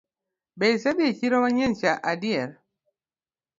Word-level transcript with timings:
Be 0.57 0.65
isedhii 0.75 1.09
e 1.11 1.17
chiro 1.19 1.37
manyien 1.43 1.73
cha 1.79 1.91
adier? 2.11 2.49